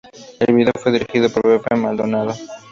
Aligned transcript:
El 0.39 0.55
video 0.55 0.73
fue 0.81 0.91
dirigido 0.93 1.29
por 1.29 1.43
Pepe 1.43 1.75
Maldonado. 1.75 2.33